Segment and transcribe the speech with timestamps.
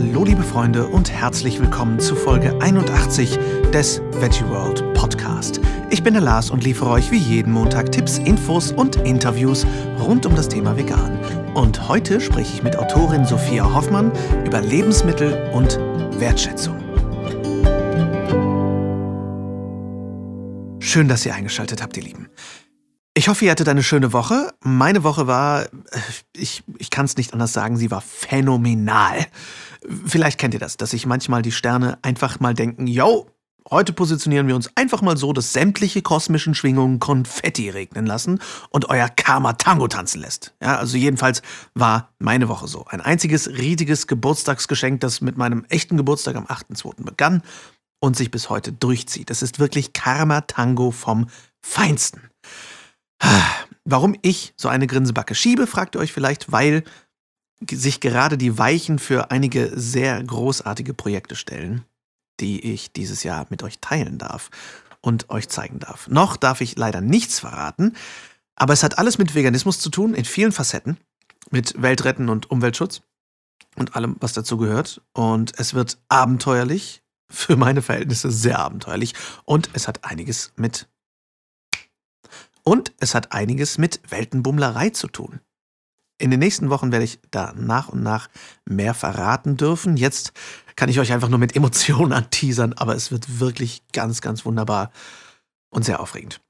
[0.00, 3.36] Hallo liebe Freunde und herzlich willkommen zu Folge 81
[3.72, 5.60] des Veggie World Podcast.
[5.90, 9.66] Ich bin der Lars und liefere euch wie jeden Montag Tipps, Infos und Interviews
[9.98, 11.18] rund um das Thema Vegan.
[11.54, 14.12] Und heute spreche ich mit Autorin Sophia Hoffmann
[14.46, 15.80] über Lebensmittel und
[16.20, 16.78] Wertschätzung.
[20.78, 22.28] Schön, dass ihr eingeschaltet habt, ihr Lieben.
[23.14, 24.54] Ich hoffe, ihr hattet eine schöne Woche.
[24.62, 25.68] Meine Woche war, äh,
[26.36, 29.26] ich, ich kann es nicht anders sagen, sie war phänomenal.
[30.06, 33.30] Vielleicht kennt ihr das, dass sich manchmal die Sterne einfach mal denken, yo,
[33.70, 38.88] heute positionieren wir uns einfach mal so, dass sämtliche kosmischen Schwingungen Konfetti regnen lassen und
[38.88, 40.54] euer Karma Tango tanzen lässt.
[40.62, 41.42] Ja, also jedenfalls
[41.74, 42.84] war meine Woche so.
[42.86, 47.04] Ein einziges riesiges Geburtstagsgeschenk, das mit meinem echten Geburtstag am 8.2.
[47.04, 47.42] begann
[48.00, 49.30] und sich bis heute durchzieht.
[49.30, 51.26] Es ist wirklich Karma Tango vom
[51.60, 52.22] Feinsten.
[53.84, 56.84] Warum ich so eine Grinsebacke schiebe, fragt ihr euch vielleicht, weil
[57.70, 61.84] sich gerade die Weichen für einige sehr großartige Projekte stellen,
[62.40, 64.50] die ich dieses Jahr mit euch teilen darf
[65.00, 66.08] und euch zeigen darf.
[66.08, 67.96] Noch darf ich leider nichts verraten,
[68.54, 70.98] aber es hat alles mit Veganismus zu tun, in vielen Facetten,
[71.50, 73.02] mit Weltretten und Umweltschutz
[73.76, 75.00] und allem, was dazu gehört.
[75.12, 79.14] Und es wird abenteuerlich, für meine Verhältnisse sehr abenteuerlich.
[79.44, 80.88] Und es hat einiges mit
[82.64, 85.40] und es hat einiges mit Weltenbummlerei zu tun.
[86.18, 88.28] In den nächsten Wochen werde ich da nach und nach
[88.64, 89.96] mehr verraten dürfen.
[89.96, 90.32] Jetzt
[90.74, 94.90] kann ich euch einfach nur mit Emotionen anteasern, aber es wird wirklich ganz, ganz wunderbar
[95.70, 96.40] und sehr aufregend.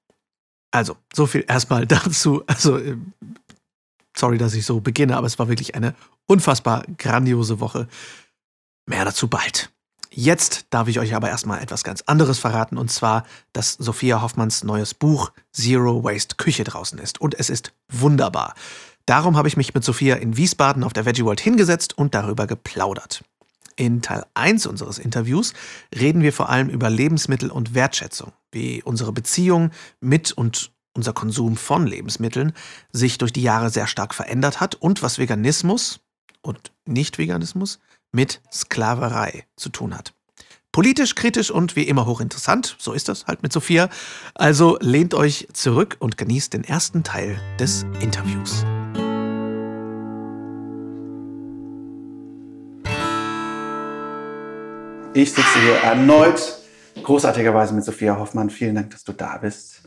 [0.71, 2.43] Also, so viel erstmal dazu.
[2.47, 2.97] Also, äh,
[4.17, 5.95] sorry, dass ich so beginne, aber es war wirklich eine
[6.27, 7.89] unfassbar grandiose Woche.
[8.87, 9.71] Mehr dazu bald.
[10.11, 14.65] Jetzt darf ich euch aber erstmal etwas ganz anderes verraten, und zwar, dass Sophia Hoffmanns
[14.65, 17.21] neues Buch Zero Waste Küche draußen ist.
[17.21, 18.55] Und es ist wunderbar.
[19.09, 22.47] Darum habe ich mich mit Sophia in Wiesbaden auf der Veggie World hingesetzt und darüber
[22.47, 23.25] geplaudert.
[23.75, 25.55] In Teil 1 unseres Interviews
[25.99, 29.71] reden wir vor allem über Lebensmittel und Wertschätzung, wie unsere Beziehung
[30.01, 32.53] mit und unser Konsum von Lebensmitteln
[32.93, 36.01] sich durch die Jahre sehr stark verändert hat und was Veganismus
[36.43, 37.79] und Nicht-Veganismus
[38.13, 40.13] mit Sklaverei zu tun hat.
[40.71, 43.89] Politisch, kritisch und wie immer hochinteressant, so ist das halt mit Sophia.
[44.35, 48.67] Also lehnt euch zurück und genießt den ersten Teil des Interviews.
[55.15, 56.59] Ich sitze hier erneut
[57.03, 58.51] großartigerweise mit Sophia Hoffmann.
[58.51, 59.83] Vielen Dank, dass du da bist.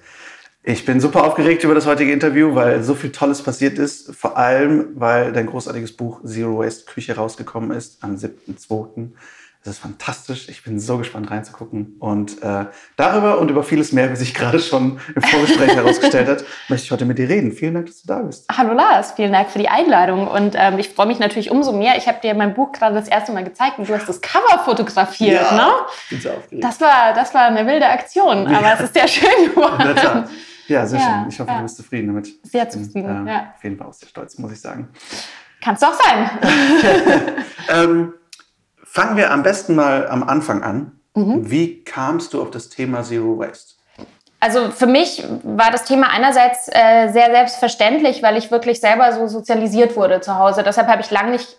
[0.64, 4.16] Ich bin super aufgeregt über das heutige Interview, weil so viel Tolles passiert ist.
[4.16, 9.12] Vor allem, weil dein großartiges Buch Zero Waste Küche rausgekommen ist am 7.2.
[9.64, 10.50] Es ist fantastisch.
[10.50, 11.96] Ich bin so gespannt reinzugucken.
[12.00, 12.66] Und äh,
[12.98, 16.92] darüber und über vieles mehr, wie sich gerade schon im Vorgespräch herausgestellt hat, möchte ich
[16.92, 17.52] heute mit dir reden.
[17.52, 18.48] Vielen Dank, dass du da bist.
[18.52, 20.28] Hallo Lars, vielen Dank für die Einladung.
[20.28, 21.96] Und ähm, ich freue mich natürlich umso mehr.
[21.96, 24.64] Ich habe dir mein Buch gerade das erste Mal gezeigt und du hast das Cover
[24.66, 25.44] fotografiert.
[25.44, 25.72] Ja, ne?
[26.10, 26.64] bin sehr aufgeregt.
[26.64, 28.74] Das war, das war eine wilde Aktion, aber ja.
[28.74, 30.28] es ist sehr schön geworden.
[30.68, 31.30] Ja, sehr ja, schön.
[31.30, 31.58] Ich hoffe, ja.
[31.58, 32.34] du bist zufrieden damit.
[32.44, 33.54] Sehr zufrieden, äh, ja.
[33.56, 34.90] Auf jeden Fall auch sehr stolz, muss ich sagen.
[35.64, 36.30] Kannst du auch sein.
[37.70, 38.14] ähm,
[38.92, 41.00] fangen wir am besten mal am Anfang an.
[41.16, 41.50] Mhm.
[41.50, 43.76] Wie kamst du auf das Thema Zero Waste?
[44.42, 49.28] Also für mich war das Thema einerseits äh, sehr selbstverständlich, weil ich wirklich selber so
[49.28, 50.64] sozialisiert wurde zu Hause.
[50.64, 51.58] Deshalb habe ich lange nicht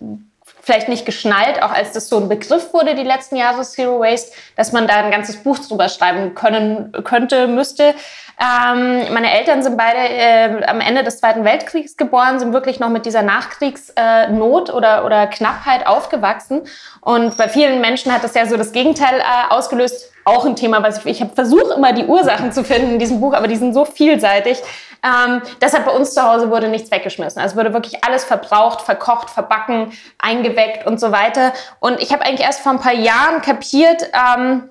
[0.63, 4.33] vielleicht nicht geschnallt, auch als das so ein Begriff wurde die letzten Jahre Zero Waste,
[4.57, 7.95] dass man da ein ganzes Buch drüber schreiben können könnte, müsste.
[8.41, 12.89] Ähm, meine Eltern sind beide äh, am Ende des Zweiten Weltkriegs geboren, sind wirklich noch
[12.89, 16.63] mit dieser Nachkriegsnot äh, oder, oder Knappheit aufgewachsen.
[17.01, 20.11] Und bei vielen Menschen hat das ja so das Gegenteil äh, ausgelöst.
[20.25, 23.21] Auch ein Thema, was ich, ich habe versucht immer die Ursachen zu finden in diesem
[23.21, 24.63] Buch, aber die sind so vielseitig.
[25.05, 27.41] Ähm, deshalb bei uns zu Hause wurde nichts weggeschmissen.
[27.41, 31.53] Also wurde wirklich alles verbraucht, verkocht, verbacken, eingeweckt und so weiter.
[31.81, 34.69] Und ich habe eigentlich erst vor ein paar Jahren kapiert, ähm,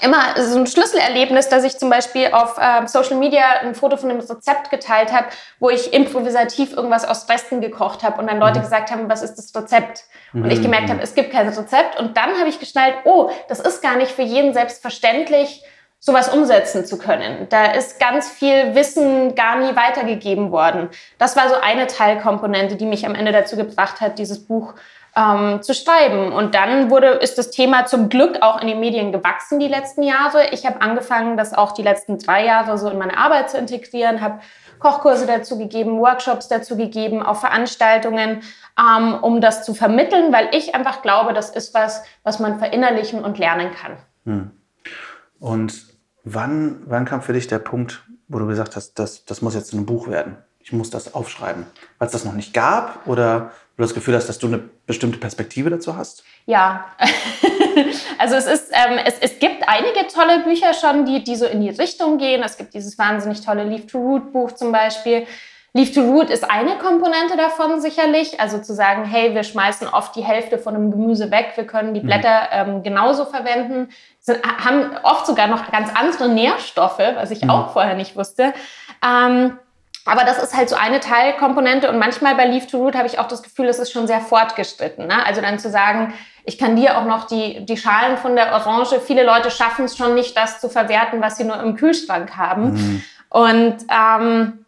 [0.00, 4.10] immer so ein Schlüsselerlebnis, dass ich zum Beispiel auf äh, Social Media ein Foto von
[4.10, 5.26] einem Rezept geteilt habe,
[5.60, 8.64] wo ich improvisativ irgendwas aus Resten gekocht habe und dann Leute mhm.
[8.64, 10.04] gesagt haben, was ist das Rezept?
[10.32, 10.64] Und ich mhm.
[10.64, 11.98] gemerkt habe, es gibt kein Rezept.
[12.00, 15.62] Und dann habe ich geschnallt, oh, das ist gar nicht für jeden selbstverständlich,
[16.04, 17.46] sowas umsetzen zu können.
[17.48, 20.88] Da ist ganz viel Wissen gar nie weitergegeben worden.
[21.16, 24.74] Das war so eine Teilkomponente, die mich am Ende dazu gebracht hat, dieses Buch
[25.14, 26.32] ähm, zu schreiben.
[26.32, 30.02] Und dann wurde, ist das Thema zum Glück auch in den Medien gewachsen die letzten
[30.02, 30.48] Jahre.
[30.50, 34.20] Ich habe angefangen, das auch die letzten drei Jahre so in meine Arbeit zu integrieren,
[34.20, 34.40] habe
[34.80, 38.42] Kochkurse dazu gegeben, Workshops dazu gegeben, auch Veranstaltungen,
[38.76, 43.24] ähm, um das zu vermitteln, weil ich einfach glaube, das ist was, was man verinnerlichen
[43.24, 43.98] und lernen kann.
[44.24, 44.50] Hm.
[45.38, 45.91] Und
[46.24, 49.72] wann, wann kam für dich der Punkt, wo du gesagt hast, das, das muss jetzt
[49.72, 50.36] ein Buch werden?
[50.62, 51.66] ich muss das aufschreiben?
[51.98, 55.18] Weil es das noch nicht gab oder du das Gefühl hast, dass du eine bestimmte
[55.18, 56.24] Perspektive dazu hast?
[56.46, 56.86] Ja,
[58.18, 61.60] also es ist, ähm, es, es gibt einige tolle Bücher schon, die, die so in
[61.60, 62.42] die Richtung gehen.
[62.42, 65.26] Es gibt dieses wahnsinnig tolle Leaf to Root Buch zum Beispiel.
[65.74, 68.38] Leaf to Root ist eine Komponente davon sicherlich.
[68.38, 71.94] Also zu sagen, hey, wir schmeißen oft die Hälfte von einem Gemüse weg, wir können
[71.94, 72.06] die mhm.
[72.06, 73.88] Blätter ähm, genauso verwenden,
[74.22, 77.50] sind, haben oft sogar noch ganz andere Nährstoffe, was ich mhm.
[77.50, 78.54] auch vorher nicht wusste.
[79.04, 79.58] Ähm,
[80.04, 83.18] aber das ist halt so eine Teilkomponente und manchmal bei Leaf to Root habe ich
[83.18, 85.06] auch das Gefühl, es ist schon sehr fortgeschritten.
[85.06, 85.24] Ne?
[85.26, 86.14] Also dann zu sagen,
[86.44, 89.96] ich kann dir auch noch die, die Schalen von der Orange, viele Leute schaffen es
[89.96, 92.72] schon nicht, das zu verwerten, was sie nur im Kühlschrank haben.
[92.72, 93.04] Mhm.
[93.28, 94.64] Und, ähm,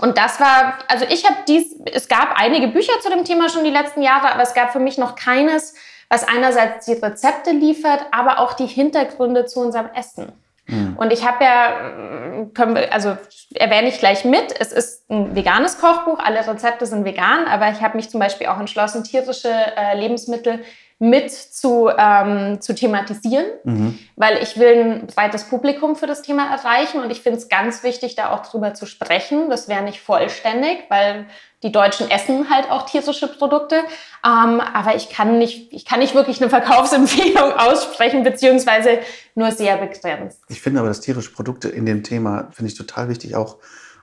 [0.00, 3.64] und das war, also ich habe dies, es gab einige Bücher zu dem Thema schon
[3.64, 5.74] die letzten Jahre, aber es gab für mich noch keines,
[6.08, 10.32] was einerseits die Rezepte liefert, aber auch die Hintergründe zu unserem Essen.
[10.66, 10.96] Mhm.
[10.98, 13.16] Und ich habe ja, können wir, also
[13.54, 17.80] erwähne ich gleich mit, es ist ein veganes Kochbuch, alle Rezepte sind vegan, aber ich
[17.80, 20.60] habe mich zum Beispiel auch entschlossen, tierische äh, Lebensmittel
[20.98, 23.98] mit zu, ähm, zu thematisieren, mhm.
[24.16, 27.82] weil ich will ein breites Publikum für das Thema erreichen und ich finde es ganz
[27.82, 29.50] wichtig, da auch drüber zu sprechen.
[29.50, 31.26] Das wäre nicht vollständig, weil
[31.66, 33.76] die Deutschen essen halt auch tierische Produkte,
[34.24, 39.00] ähm, aber ich kann, nicht, ich kann nicht wirklich eine Verkaufsempfehlung aussprechen, beziehungsweise
[39.34, 40.40] nur sehr begrenzt.
[40.48, 43.56] Ich finde aber, dass tierische Produkte in dem Thema, finde ich total wichtig auch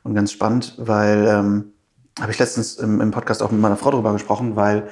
[0.03, 1.73] und ganz spannend, weil, ähm,
[2.19, 4.89] habe ich letztens im, im Podcast auch mit meiner Frau darüber gesprochen, weil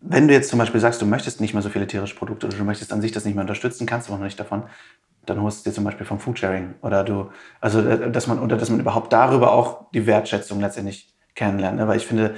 [0.00, 2.56] wenn du jetzt zum Beispiel sagst, du möchtest nicht mehr so viele tierische Produkte oder
[2.56, 4.64] du möchtest an sich das nicht mehr unterstützen, kannst du auch noch nicht davon,
[5.26, 7.30] dann holst du dir zum Beispiel vom Foodsharing oder du,
[7.60, 11.78] also äh, dass man, oder dass man überhaupt darüber auch die Wertschätzung letztendlich kennenlernt.
[11.78, 11.86] Ne?
[11.86, 12.34] Weil ich finde,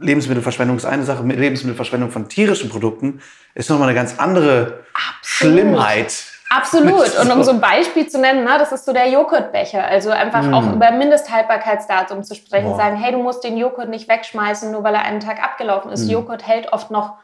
[0.00, 3.20] Lebensmittelverschwendung ist eine Sache, Lebensmittelverschwendung von tierischen Produkten
[3.54, 5.58] ist nochmal eine ganz andere Absolut.
[5.58, 6.24] Schlimmheit.
[6.48, 7.18] Absolut.
[7.20, 9.84] Und um so ein Beispiel zu nennen, ne, das ist so der Joghurtbecher.
[9.84, 10.54] Also einfach mm.
[10.54, 12.76] auch über Mindesthaltbarkeitsdatum zu sprechen, Boah.
[12.76, 16.06] sagen, hey, du musst den Joghurt nicht wegschmeißen, nur weil er einen Tag abgelaufen ist.
[16.06, 16.10] Mm.
[16.10, 17.18] Joghurt hält oft noch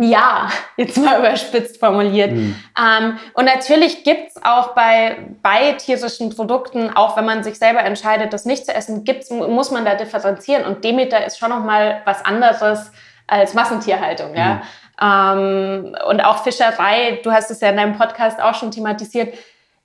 [0.00, 2.32] Jahr, jetzt mal überspitzt formuliert.
[2.32, 2.54] Mm.
[2.78, 8.32] Ähm, und natürlich gibt's auch bei, bei tierischen Produkten, auch wenn man sich selber entscheidet,
[8.32, 10.64] das nicht zu essen, gibt's, muss man da differenzieren.
[10.64, 12.90] Und Demeter ist schon noch mal was anderes
[13.26, 14.34] als Massentierhaltung.
[14.34, 14.54] Ja?
[14.54, 14.62] Mhm.
[15.02, 19.34] Ähm, und auch Fischerei, du hast es ja in deinem Podcast auch schon thematisiert,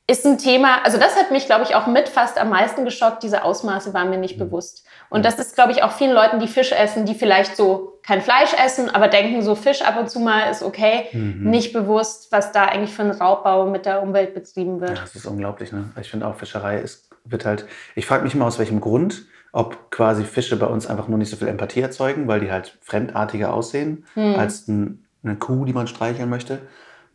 [0.10, 3.24] ist ein Thema, also das hat mich, glaube ich, auch mit fast am meisten geschockt.
[3.24, 4.46] Diese Ausmaße waren mir nicht mhm.
[4.46, 4.86] bewusst.
[5.10, 8.22] Und das ist, glaube ich, auch vielen Leuten, die Fisch essen, die vielleicht so kein
[8.22, 11.50] Fleisch essen, aber denken, so Fisch ab und zu mal ist okay, mhm.
[11.50, 14.92] nicht bewusst, was da eigentlich für ein Raubbau mit der Umwelt betrieben wird.
[14.92, 15.72] Ja, das ist unglaublich.
[15.72, 15.92] Ne?
[16.00, 17.66] Ich finde auch, Fischerei ist, wird halt,
[17.96, 21.30] ich frage mich immer, aus welchem Grund, ob quasi Fische bei uns einfach nur nicht
[21.30, 24.36] so viel Empathie erzeugen, weil die halt fremdartiger aussehen mhm.
[24.36, 26.60] als ein eine Kuh, die man streicheln möchte.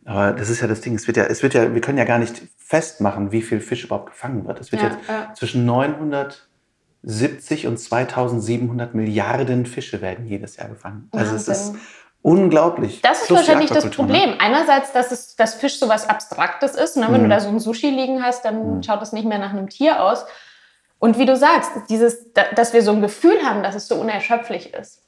[0.05, 0.95] Aber das ist ja das Ding.
[0.95, 3.85] Es wird ja, es wird ja, wir können ja gar nicht festmachen, wie viel Fisch
[3.85, 4.59] überhaupt gefangen wird.
[4.59, 5.33] Es wird ja, jetzt ja.
[5.33, 5.65] zwischen
[7.03, 11.09] 970 und 2700 Milliarden Fische werden jedes Jahr gefangen.
[11.11, 11.75] Also es ist
[12.21, 13.01] unglaublich.
[13.01, 13.89] Das ist Plus wahrscheinlich das ne?
[13.91, 14.31] Problem.
[14.31, 14.39] Ne?
[14.39, 16.95] Einerseits, dass, es, dass Fisch so was Abstraktes ist.
[16.95, 17.07] Ne?
[17.09, 17.23] Wenn mhm.
[17.25, 18.83] du da so ein Sushi liegen hast, dann mhm.
[18.83, 20.25] schaut das nicht mehr nach einem Tier aus.
[20.97, 24.73] Und wie du sagst, dieses, dass wir so ein Gefühl haben, dass es so unerschöpflich
[24.73, 25.01] ist.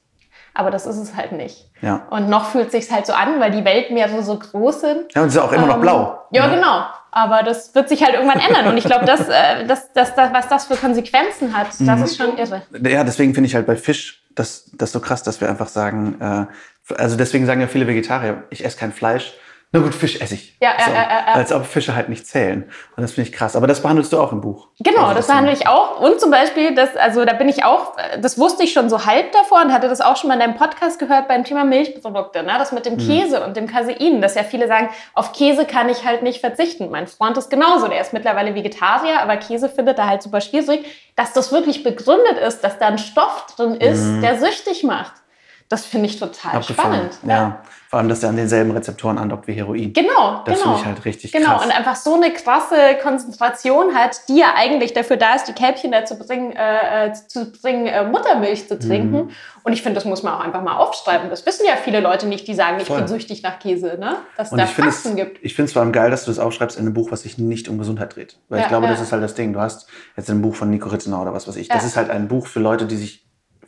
[0.54, 1.70] Aber das ist es halt nicht.
[1.82, 2.08] Ja.
[2.10, 5.14] Und noch fühlt es sich halt so an, weil die Weltmeere so groß sind.
[5.14, 6.20] Ja, und sie ist auch immer noch ähm, blau.
[6.32, 6.56] Ja, ne?
[6.56, 6.86] genau.
[7.16, 8.68] Aber das wird sich halt irgendwann ändern.
[8.68, 11.88] Und ich glaube, das, äh, das, das, das, was das für Konsequenzen hat, mhm.
[11.88, 12.62] das ist schon irre.
[12.84, 16.18] Ja, deswegen finde ich halt bei Fisch das, das so krass, dass wir einfach sagen,
[16.20, 19.34] äh, also deswegen sagen ja viele Vegetarier, ich esse kein Fleisch,
[19.76, 20.56] na gut, Fisch esse ich.
[20.62, 22.64] Ja, so, äh, äh, als ob Fische halt nicht zählen.
[22.96, 23.58] Und das finde ich krass.
[23.58, 24.70] Aber das behandelst du auch im Buch.
[24.80, 26.00] Genau, also das behandle ich auch.
[26.00, 27.92] Und zum Beispiel, das, also da bin ich auch,
[28.22, 30.56] das wusste ich schon so halb davor und hatte das auch schon mal in deinem
[30.56, 32.44] Podcast gehört beim Thema Milchprodukte.
[32.44, 32.54] Ne?
[32.58, 33.00] Das mit dem mhm.
[33.00, 36.90] Käse und dem Casein, dass ja viele sagen, auf Käse kann ich halt nicht verzichten.
[36.90, 40.86] Mein Freund ist genauso, der ist mittlerweile Vegetarier, aber Käse findet er halt super schwierig.
[41.18, 44.22] Dass das wirklich begründet ist, dass da ein Stoff drin ist, mhm.
[44.22, 45.25] der süchtig macht.
[45.68, 47.18] Das finde ich total spannend.
[47.24, 47.30] Ja.
[47.30, 47.62] ja.
[47.90, 49.94] Vor allem, dass er an denselben Rezeptoren andockt wie Heroin.
[49.94, 50.74] Genau, das genau.
[50.74, 51.46] finde ich halt richtig genau.
[51.46, 51.62] krass.
[51.62, 55.54] Genau, und einfach so eine krasse Konzentration hat, die ja eigentlich dafür da ist, die
[55.54, 59.26] Kälbchen dazu bringen, äh, äh zu bringen, äh, Muttermilch zu trinken.
[59.26, 59.30] Mhm.
[59.64, 61.30] Und ich finde, das muss man auch einfach mal aufschreiben.
[61.30, 62.98] Das wissen ja viele Leute nicht, die sagen, ich Voll.
[62.98, 64.18] bin süchtig nach Käse, ne?
[64.38, 65.44] Dass und da Fakten es, gibt.
[65.44, 67.38] Ich finde es vor allem geil, dass du das aufschreibst in einem Buch, was sich
[67.38, 68.38] nicht um Gesundheit dreht.
[68.50, 68.92] Weil ja, ich glaube, ja.
[68.92, 69.54] das ist halt das Ding.
[69.54, 71.70] Du hast jetzt ein Buch von Nico Ritzenau oder was weiß ich.
[71.70, 73.25] Das ist halt ein Buch für Leute, die sich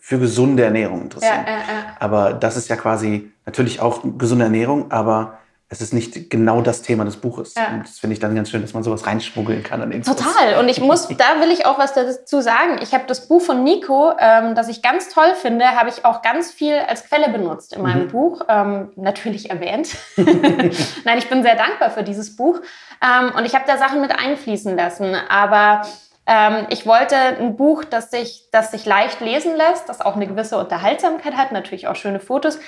[0.08, 1.44] für gesunde Ernährung interessieren.
[1.46, 1.98] Ja, ja, ja.
[2.00, 5.38] Aber das ist ja quasi natürlich auch gesunde Ernährung, aber
[5.68, 7.56] es ist nicht genau das Thema des Buches.
[7.56, 7.74] Ja.
[7.74, 10.16] Und das finde ich dann ganz schön, dass man sowas reinschmuggeln kann an Infos.
[10.16, 10.60] Total.
[10.62, 12.80] Und ich muss, da will ich auch was dazu sagen.
[12.82, 16.22] Ich habe das Buch von Nico, ähm, das ich ganz toll finde, habe ich auch
[16.22, 18.12] ganz viel als Quelle benutzt in meinem mhm.
[18.12, 18.46] Buch.
[18.48, 19.90] Ähm, natürlich erwähnt.
[20.16, 22.62] Nein, ich bin sehr dankbar für dieses Buch.
[23.04, 25.16] Ähm, und ich habe da Sachen mit einfließen lassen.
[25.28, 25.82] Aber
[26.28, 30.28] Ähm, ich wollte ein Buch, das sich, das sich leicht lesen lässt, das auch eine
[30.28, 32.60] gewisse Unterhaltsamkeit hat, natürlich auch schöne Fotos.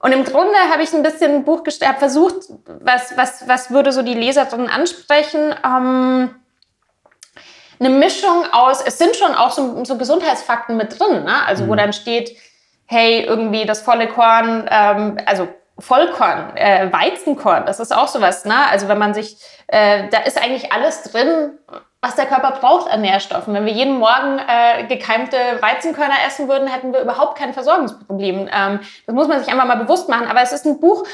[0.00, 2.34] Und im Grunde habe ich ein bisschen ein Buch gestellt, versucht,
[2.80, 5.54] was, was, was würde so die Leser drin ansprechen.
[5.64, 6.34] Ähm,
[7.78, 11.46] eine Mischung aus, es sind schon auch so, so Gesundheitsfakten mit drin, ne?
[11.46, 11.68] also mhm.
[11.68, 12.36] wo dann steht,
[12.86, 15.48] hey, irgendwie das volle Korn, ähm, also
[15.78, 18.66] Vollkorn, äh, Weizenkorn, das ist auch sowas, ne?
[18.70, 19.36] Also wenn man sich,
[19.66, 21.58] äh, da ist eigentlich alles drin,
[22.00, 23.54] was der Körper braucht an Nährstoffen.
[23.54, 28.48] Wenn wir jeden Morgen äh, gekeimte Weizenkörner essen würden, hätten wir überhaupt kein Versorgungsproblem.
[28.52, 30.28] Ähm, das muss man sich einfach mal bewusst machen.
[30.28, 31.06] Aber es ist ein Buch,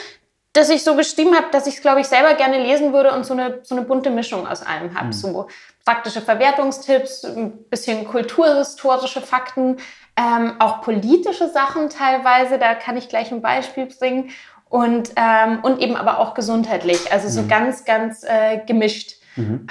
[0.53, 3.25] das ich so geschrieben habe, dass ich es, glaube ich, selber gerne lesen würde und
[3.25, 5.07] so eine, so eine bunte Mischung aus allem habe.
[5.07, 5.13] Mhm.
[5.13, 5.49] So
[5.85, 9.79] praktische Verwertungstipps, ein bisschen kulturhistorische Fakten,
[10.17, 12.59] ähm, auch politische Sachen teilweise.
[12.59, 14.31] Da kann ich gleich ein Beispiel bringen.
[14.69, 17.13] Und, ähm, und eben aber auch gesundheitlich.
[17.13, 17.49] Also so mhm.
[17.49, 19.17] ganz, ganz äh, gemischt.
[19.37, 19.67] Mhm.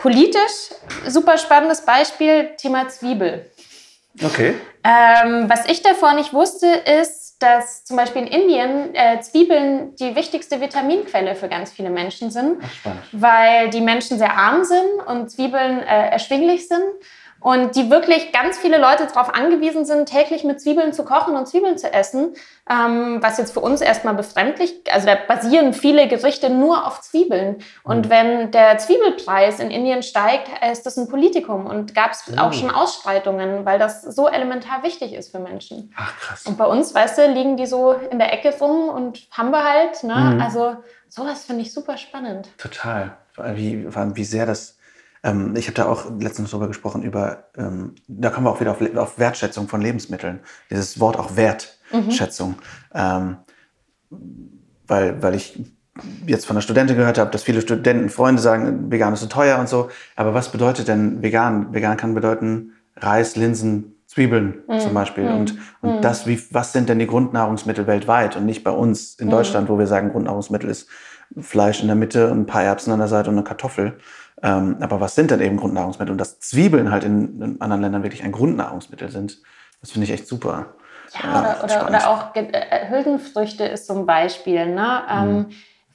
[0.00, 0.70] Politisch,
[1.06, 3.50] super spannendes Beispiel, Thema Zwiebel.
[4.22, 4.54] Okay.
[4.82, 10.16] Ähm, was ich davor nicht wusste, ist, dass zum Beispiel in Indien äh, Zwiebeln die
[10.16, 15.30] wichtigste Vitaminquelle für ganz viele Menschen sind, Ach, weil die Menschen sehr arm sind und
[15.30, 16.82] Zwiebeln äh, erschwinglich sind
[17.40, 21.46] und die wirklich ganz viele Leute darauf angewiesen sind, täglich mit Zwiebeln zu kochen und
[21.46, 22.34] Zwiebeln zu essen,
[22.68, 27.62] ähm, was jetzt für uns erstmal befremdlich, also da basieren viele Gerichte nur auf Zwiebeln.
[27.82, 28.10] Und mhm.
[28.10, 32.52] wenn der Zwiebelpreis in Indien steigt, ist das ein Politikum und gab es auch oh.
[32.52, 35.94] schon Ausschreitungen, weil das so elementar wichtig ist für Menschen.
[35.96, 36.46] Ach krass.
[36.46, 39.64] Und bei uns, weißt du, liegen die so in der Ecke rum und haben wir
[39.64, 40.34] halt, ne?
[40.34, 40.42] Mhm.
[40.42, 40.76] Also
[41.08, 42.48] sowas finde ich super spannend.
[42.58, 43.16] Total.
[43.54, 44.76] Wie, wie sehr das
[45.22, 48.70] ähm, ich habe da auch letztens drüber gesprochen, über, ähm, da kommen wir auch wieder
[48.70, 50.40] auf, auf, Wertschätzung von Lebensmitteln.
[50.70, 52.56] Dieses Wort auch Wertschätzung.
[52.94, 53.36] Mhm.
[54.86, 55.62] Weil, weil ich
[56.26, 59.58] jetzt von einer Studentin gehört habe, dass viele Studenten, Freunde sagen, vegan ist so teuer
[59.58, 59.90] und so.
[60.16, 61.72] Aber was bedeutet denn vegan?
[61.72, 64.78] Vegan kann bedeuten Reis, Linsen, Zwiebeln mm.
[64.78, 65.24] zum Beispiel.
[65.24, 65.36] Mm.
[65.36, 66.02] Und, und mm.
[66.02, 69.32] das, wie, was sind denn die Grundnahrungsmittel weltweit und nicht bei uns in mhm.
[69.32, 70.88] Deutschland, wo wir sagen, Grundnahrungsmittel ist
[71.38, 73.98] Fleisch in der Mitte und ein paar Erbsen an der Seite und eine Kartoffel.
[74.42, 76.12] Ähm, aber was sind denn eben Grundnahrungsmittel?
[76.12, 79.38] Und dass Zwiebeln halt in, in anderen Ländern wirklich ein Grundnahrungsmittel sind,
[79.80, 80.74] das finde ich echt super.
[81.12, 84.66] Ja, oder, oder, oder, auch äh, Hülsenfrüchte ist zum Beispiel.
[84.66, 85.02] Ne?
[85.10, 85.46] Ähm, mhm.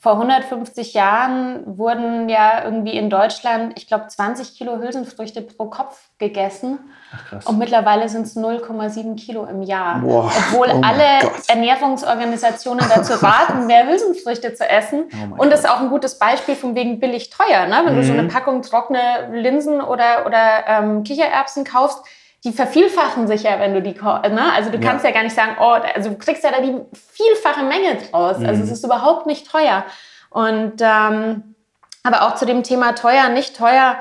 [0.05, 5.97] Vor 150 Jahren wurden ja irgendwie in Deutschland, ich glaube, 20 Kilo Hülsenfrüchte pro Kopf
[6.19, 6.77] gegessen.
[7.11, 7.45] Ach, krass.
[7.47, 10.01] Und mittlerweile sind es 0,7 Kilo im Jahr.
[10.01, 10.25] Boah.
[10.25, 11.31] Obwohl oh alle Gott.
[11.47, 15.05] Ernährungsorganisationen dazu raten, mehr Hülsenfrüchte zu essen.
[15.11, 17.65] Oh und das ist auch ein gutes Beispiel von wegen billig teuer.
[17.65, 17.81] Ne?
[17.85, 17.97] Wenn mhm.
[17.97, 18.27] du so eine mhm.
[18.27, 22.05] Packung trockene Linsen oder, oder ähm, Kichererbsen kaufst,
[22.45, 24.53] die vervielfachen sich ja, wenn du die, ne?
[24.53, 25.09] also du kannst ja.
[25.09, 26.79] ja gar nicht sagen, oh, also du kriegst ja da die
[27.11, 28.35] vielfache Menge draus.
[28.35, 28.49] Also mhm.
[28.49, 29.83] Also es ist überhaupt nicht teuer.
[30.29, 31.55] Und ähm,
[32.03, 33.97] aber auch zu dem Thema teuer, nicht teuer,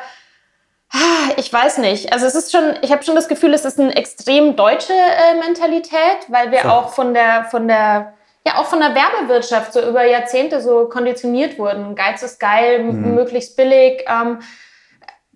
[0.93, 2.13] ah, ich weiß nicht.
[2.13, 5.41] Also es ist schon, ich habe schon das Gefühl, es ist eine extrem deutsche äh,
[5.41, 6.69] Mentalität, weil wir so.
[6.69, 8.13] auch von der, von der,
[8.47, 11.95] ja auch von der Werbewirtschaft so über Jahrzehnte so konditioniert wurden.
[11.95, 13.15] Geiz ist geil, mhm.
[13.15, 14.05] möglichst billig.
[14.07, 14.41] Ähm,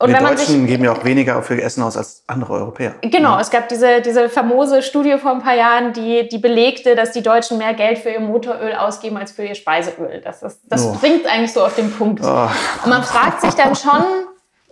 [0.00, 2.94] und wir Deutschen sich, geben ja auch weniger für Essen aus als andere Europäer.
[3.02, 3.40] Genau, ja.
[3.40, 7.22] es gab diese, diese famose Studie vor ein paar Jahren, die, die belegte, dass die
[7.22, 10.20] Deutschen mehr Geld für ihr Motoröl ausgeben als für ihr Speiseöl.
[10.22, 10.92] Das, ist, das oh.
[11.00, 12.22] bringt eigentlich so auf den Punkt.
[12.24, 12.48] Oh.
[12.84, 14.04] Und man fragt sich dann schon,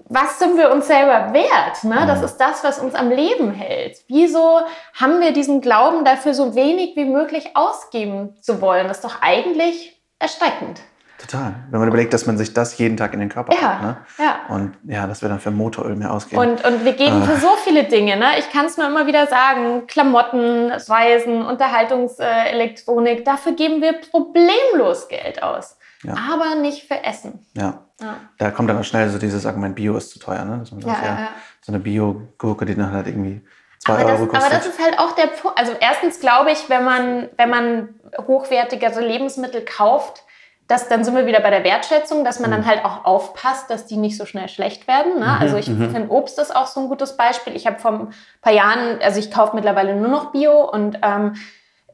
[0.09, 1.83] was sind wir uns selber wert?
[1.83, 2.07] Ne?
[2.07, 2.25] Das mhm.
[2.27, 3.99] ist das, was uns am Leben hält.
[4.09, 4.61] Wieso
[4.95, 8.87] haben wir diesen Glauben dafür, so wenig wie möglich ausgeben zu wollen?
[8.87, 10.81] Das ist doch eigentlich erschreckend.
[11.27, 11.55] Total.
[11.71, 13.83] Wenn man überlegt, dass man sich das jeden Tag in den Körper ja, hat.
[13.83, 13.97] Ne?
[14.19, 14.41] Ja.
[14.49, 16.41] Und ja, dass wir dann für Motoröl mehr ausgeben.
[16.41, 17.25] Und, und wir geben äh.
[17.25, 18.17] für so viele Dinge.
[18.17, 18.39] Ne?
[18.39, 19.87] Ich kann es nur immer wieder sagen.
[19.87, 23.25] Klamotten, Reisen, Unterhaltungselektronik.
[23.25, 25.79] Dafür geben wir problemlos Geld aus.
[26.05, 26.15] Ja.
[26.33, 27.45] Aber nicht für Essen.
[27.55, 27.85] Ja.
[28.01, 28.17] ja.
[28.39, 30.45] Da kommt dann auch schnell so dieses Argument, Bio ist zu teuer.
[30.45, 30.59] Ne?
[30.59, 31.29] Dass man sagt, ja, ja,
[31.61, 33.43] so eine Bio-Gurke, die dann halt irgendwie
[33.81, 34.45] zwei aber Euro das, kostet.
[34.45, 35.59] Aber das ist halt auch der Punkt.
[35.59, 37.89] Also erstens glaube ich, wenn man, wenn man
[38.27, 40.23] hochwertigere Lebensmittel kauft,
[40.69, 42.67] das, dann sind wir wieder bei der Wertschätzung, dass man dann mhm.
[42.67, 45.21] halt auch aufpasst, dass die nicht so schnell schlecht werden.
[45.21, 45.27] Ne?
[45.27, 45.91] Mhm, also ich mhm.
[45.91, 47.55] finde Obst ist auch so ein gutes Beispiel.
[47.55, 51.35] Ich habe vor ein paar Jahren, also ich kaufe mittlerweile nur noch Bio und ähm,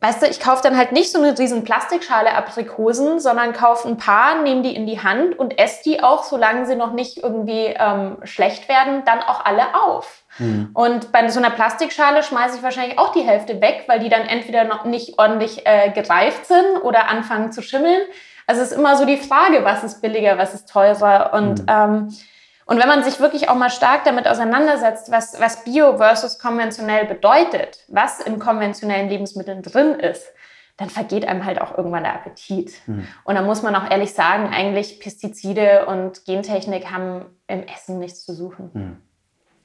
[0.00, 3.98] weißt du, ich kaufe dann halt nicht so eine riesen Plastikschale Aprikosen, sondern kaufe ein
[3.98, 7.74] paar, nehme die in die Hand und esse die auch, solange sie noch nicht irgendwie
[7.78, 10.24] ähm, schlecht werden, dann auch alle auf.
[10.38, 10.70] Mhm.
[10.72, 14.22] Und bei so einer Plastikschale schmeiße ich wahrscheinlich auch die Hälfte weg, weil die dann
[14.22, 18.00] entweder noch nicht ordentlich äh, gereift sind oder anfangen zu schimmeln.
[18.46, 21.66] Also es ist immer so die Frage, was ist billiger, was ist teurer und mhm.
[21.68, 22.08] ähm,
[22.64, 27.06] und wenn man sich wirklich auch mal stark damit auseinandersetzt, was, was Bio versus konventionell
[27.06, 30.24] bedeutet, was in konventionellen Lebensmitteln drin ist,
[30.76, 32.72] dann vergeht einem halt auch irgendwann der Appetit.
[32.86, 33.06] Mhm.
[33.24, 38.24] Und da muss man auch ehrlich sagen, eigentlich Pestizide und Gentechnik haben im Essen nichts
[38.24, 38.70] zu suchen.
[38.72, 38.96] Mhm.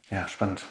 [0.09, 0.63] Ja, spannend.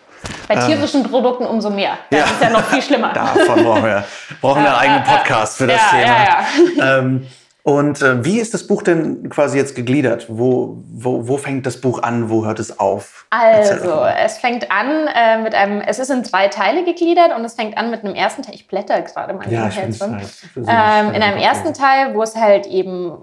[0.49, 1.99] Bei tierischen ähm, Produkten umso mehr.
[2.11, 2.27] Das ja.
[2.27, 3.13] ist ja noch viel schlimmer.
[3.15, 4.05] Davon brauchen wir,
[4.41, 6.25] brauchen wir einen eigenen Podcast für das ja, Thema.
[6.25, 6.47] Ja,
[6.77, 6.99] ja.
[6.99, 7.27] Ähm,
[7.67, 10.27] und äh, wie ist das Buch denn quasi jetzt gegliedert?
[10.29, 12.31] Wo, wo, wo fängt das Buch an?
[12.31, 13.27] Wo hört es auf?
[13.31, 17.55] Also, es fängt an äh, mit einem, es ist in zwei Teile gegliedert und es
[17.55, 18.55] fängt an mit einem ersten Teil.
[18.55, 20.15] Ich blätter gerade mal ja, ich drin.
[20.15, 23.19] Halt, ähm, in einem ersten Teil, wo es halt eben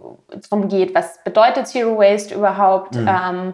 [0.50, 2.96] darum geht, was bedeutet Zero Waste überhaupt?
[2.96, 3.08] Mhm.
[3.08, 3.54] Ähm,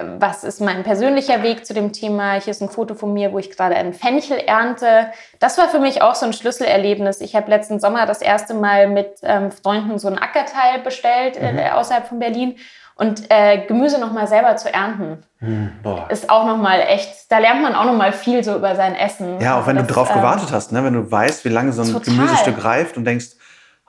[0.00, 2.32] was ist mein persönlicher Weg zu dem Thema?
[2.34, 5.12] Hier ist ein Foto von mir, wo ich gerade einen Fenchel ernte.
[5.38, 7.20] Das war für mich auch so ein Schlüsselerlebnis.
[7.20, 11.52] Ich habe letzten Sommer das erste Mal mit ähm, Freunden so ein Ackerteil bestellt äh,
[11.52, 11.58] mhm.
[11.58, 12.56] äh, außerhalb von Berlin.
[12.96, 15.72] Und äh, Gemüse nochmal selber zu ernten, mhm,
[16.10, 19.40] ist auch nochmal echt, da lernt man auch nochmal viel so über sein Essen.
[19.40, 20.84] Ja, auch wenn das, du drauf ähm, gewartet hast, ne?
[20.84, 22.14] wenn du weißt, wie lange so ein total.
[22.14, 23.30] Gemüsestück reift und denkst,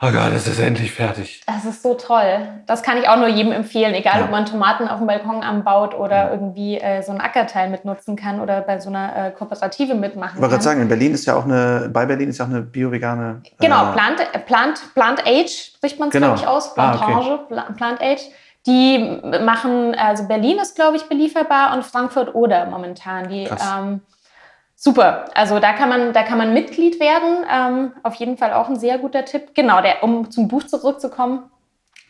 [0.05, 1.41] oh Gott, es ist endlich fertig.
[1.47, 2.47] Das ist so toll.
[2.65, 4.25] Das kann ich auch nur jedem empfehlen, egal ja.
[4.25, 6.31] ob man Tomaten auf dem Balkon anbaut oder ja.
[6.31, 10.41] irgendwie äh, so ein Ackerteil mitnutzen kann oder bei so einer äh, Kooperative mitmachen ich
[10.41, 12.61] wollte gerade sagen, in Berlin ist ja auch eine, bei Berlin ist ja auch eine
[12.61, 13.41] bio-vegane.
[13.59, 16.27] Genau, äh, Plant, Plant, Plant Age spricht man es, genau.
[16.27, 16.73] glaube ich, aus.
[16.73, 17.73] Plantage, ah, okay.
[17.75, 18.21] Plant Age.
[18.67, 23.29] Die machen, also Berlin ist, glaube ich, belieferbar und Frankfurt oder momentan.
[23.29, 24.01] Die ähm,
[24.75, 25.25] Super.
[25.33, 27.45] Also da kann man, da kann man Mitglied werden.
[27.51, 29.55] Ähm, auf jeden Fall auch ein sehr guter Tipp.
[29.55, 31.49] Genau, der, um zum Buch zurückzukommen.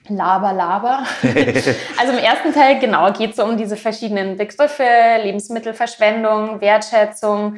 [0.08, 1.04] Laber, laber.
[1.24, 4.84] also im ersten Teil, genau, geht es so um diese verschiedenen Begriffe,
[5.24, 7.56] Lebensmittelverschwendung, Wertschätzung,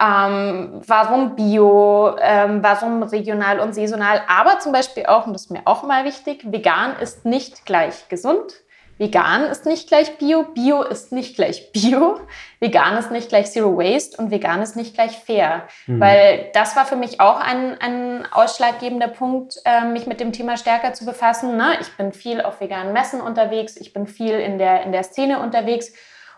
[0.00, 5.50] ähm, warum Bio, ähm, warum regional und saisonal, aber zum Beispiel auch, und das ist
[5.52, 8.63] mir auch mal wichtig, vegan ist nicht gleich gesund.
[8.98, 12.20] Vegan ist nicht gleich Bio, Bio ist nicht gleich Bio,
[12.60, 15.66] vegan ist nicht gleich Zero Waste und vegan ist nicht gleich fair.
[15.86, 16.00] Mhm.
[16.00, 20.56] Weil das war für mich auch ein, ein ausschlaggebender Punkt, äh, mich mit dem Thema
[20.56, 21.56] stärker zu befassen.
[21.56, 21.76] Ne?
[21.80, 25.40] Ich bin viel auf veganen Messen unterwegs, ich bin viel in der, in der Szene
[25.40, 25.92] unterwegs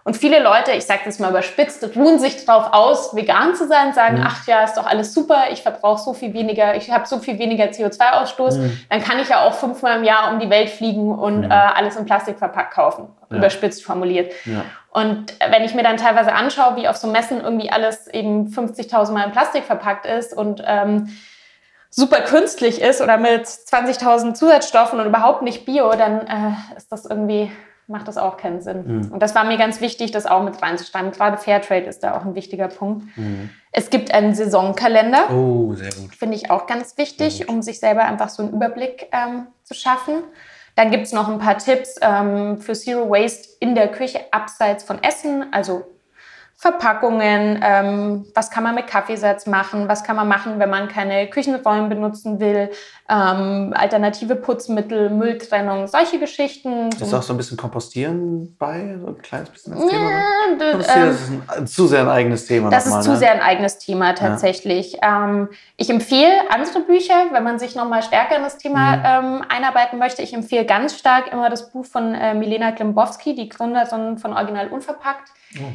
[0.07, 3.93] und viele Leute, ich sage das mal überspitzt, ruhen sich darauf aus, vegan zu sein,
[3.93, 4.25] sagen, mhm.
[4.25, 7.41] ach ja, ist doch alles super, ich verbrauche so viel weniger, ich habe so viel
[7.41, 8.81] weniger CO2-Ausstoß, mhm.
[8.89, 11.51] dann kann ich ja auch fünfmal im Jahr um die Welt fliegen und mhm.
[11.51, 13.39] äh, alles in Plastik verpackt kaufen, ja.
[13.39, 14.33] überspitzt formuliert.
[14.45, 14.65] Ja.
[14.93, 19.11] Und wenn ich mir dann teilweise anschaue, wie auf so Messen irgendwie alles eben 50.000
[19.11, 21.09] Mal in Plastik verpackt ist und ähm,
[21.91, 27.07] super künstlich ist oder mit 20.000 Zusatzstoffen und überhaupt nicht bio, dann äh, ist das
[27.07, 27.51] irgendwie
[27.89, 28.85] macht das auch keinen Sinn.
[28.87, 29.13] Mhm.
[29.13, 31.13] Und das war mir ganz wichtig, das auch mit reinzuschreiben.
[31.13, 33.07] Gerade Fairtrade ist da auch ein wichtiger Punkt.
[33.17, 33.51] Mhm.
[33.73, 35.31] Es gibt einen Saisonkalender.
[35.31, 36.15] Oh, sehr gut.
[36.15, 40.23] Finde ich auch ganz wichtig, um sich selber einfach so einen Überblick ähm, zu schaffen.
[40.75, 44.85] Dann gibt es noch ein paar Tipps ähm, für Zero Waste in der Küche abseits
[44.85, 45.85] von Essen, also
[46.59, 51.29] Verpackungen, ähm, was kann man mit Kaffeesatz machen, was kann man machen, wenn man keine
[51.29, 52.71] Küchenrollen benutzen will,
[53.11, 56.89] ähm, alternative Putzmittel, Mülltrennung, solche Geschichten.
[56.89, 60.11] Ist auch so ein bisschen Kompostieren bei, so ein kleines bisschen als Thema?
[60.11, 62.71] Ja, Kompostieren ist ein, zu sehr ein eigenes Thema.
[62.71, 63.17] Das ist zu ne?
[63.19, 64.95] sehr ein eigenes Thema tatsächlich.
[64.95, 65.25] Ja.
[65.27, 69.03] Ähm, ich empfehle andere Bücher, wenn man sich noch mal stärker in das Thema mhm.
[69.05, 70.23] ähm, einarbeiten möchte.
[70.23, 74.69] Ich empfehle ganz stark immer das Buch von äh, Milena Klimbowski, die Gründerin von Original
[74.69, 75.29] Unverpackt.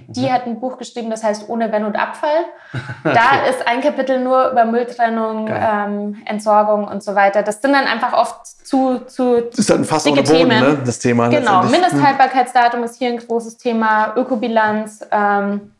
[0.07, 2.45] Die hat ein Buch geschrieben, das heißt Ohne Wenn und Abfall.
[3.03, 3.49] Da okay.
[3.49, 7.41] ist ein Kapitel nur über Mülltrennung, ähm, Entsorgung und so weiter.
[7.41, 10.59] Das sind dann einfach oft zu, zu das ist dann fast dicke Boden, Themen.
[10.59, 10.77] Ne?
[10.85, 11.27] das Thema.
[11.29, 15.05] Genau, Mindesthaltbarkeitsdatum ist hier ein großes Thema, Ökobilanz.
[15.11, 15.71] Ähm,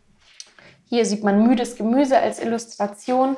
[0.85, 3.37] hier sieht man müdes Gemüse als Illustration.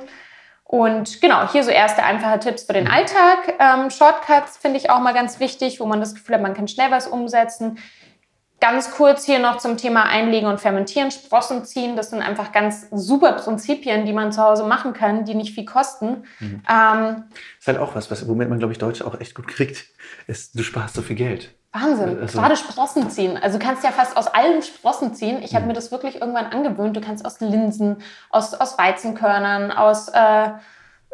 [0.64, 3.54] Und genau, hier so erste einfache Tipps für den Alltag.
[3.60, 6.68] Ähm, Shortcuts finde ich auch mal ganz wichtig, wo man das Gefühl hat, man kann
[6.68, 7.78] schnell was umsetzen.
[8.64, 11.98] Ganz kurz hier noch zum Thema Einlegen und Fermentieren, Sprossen ziehen.
[11.98, 15.66] Das sind einfach ganz super Prinzipien, die man zu Hause machen kann, die nicht viel
[15.66, 16.24] kosten.
[16.40, 16.64] Mhm.
[16.72, 17.24] Ähm,
[17.60, 19.88] ist halt auch was, was womit man, glaube ich, Deutsche auch echt gut kriegt.
[20.28, 21.54] Ist, du sparst so viel Geld.
[21.74, 22.18] Wahnsinn.
[22.22, 23.36] Also, Gerade Sprossen ziehen.
[23.36, 25.44] Also du kannst ja fast aus allem Sprossen ziehen.
[25.44, 25.68] Ich habe mhm.
[25.68, 26.96] mir das wirklich irgendwann angewöhnt.
[26.96, 27.98] Du kannst aus Linsen,
[28.30, 30.52] aus, aus Weizenkörnern, aus äh,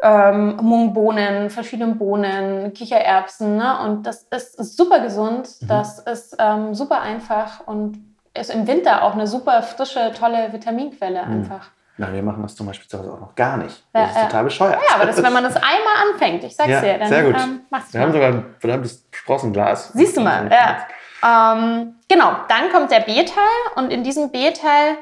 [0.02, 3.56] ähm, Mungbohnen, verschiedene Bohnen, Kichererbsen.
[3.56, 3.78] Ne?
[3.84, 5.66] Und das ist super gesund, mhm.
[5.66, 7.98] das ist ähm, super einfach und
[8.34, 11.32] ist im Winter auch eine super frische, tolle Vitaminquelle mhm.
[11.32, 11.70] einfach.
[11.96, 13.84] Na, wir machen das zum Beispiel zu Hause auch noch gar nicht.
[13.92, 14.80] Das ja, ist total bescheuert.
[14.88, 17.34] Ja, aber das, wenn man das einmal anfängt, ich sag's ja, dir, dann sehr gut.
[17.36, 18.06] Ähm, machst du Wir mal.
[18.06, 19.92] haben sogar ein verdammtes Sprossenglas.
[19.92, 20.86] Siehst du mal, ja.
[21.22, 23.44] Ähm, genau, dann kommt der B-Teil
[23.76, 24.96] und in diesem B-Teil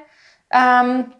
[0.50, 1.12] ähm,